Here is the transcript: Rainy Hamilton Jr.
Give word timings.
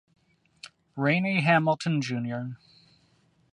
Rainy 0.95 1.41
Hamilton 1.41 2.01
Jr. 2.01 2.57